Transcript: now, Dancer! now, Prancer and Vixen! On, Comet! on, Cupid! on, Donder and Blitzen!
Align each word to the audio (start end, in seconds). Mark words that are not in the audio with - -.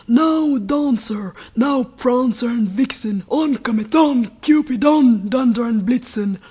now, 0.07 0.57
Dancer! 0.57 1.31
now, 1.55 1.83
Prancer 1.83 2.47
and 2.49 2.67
Vixen! 2.67 3.23
On, 3.29 3.53
Comet! 3.57 3.93
on, 3.93 4.29
Cupid! 4.41 4.83
on, 4.83 5.29
Donder 5.29 5.65
and 5.65 5.83
Blitzen! 5.85 6.39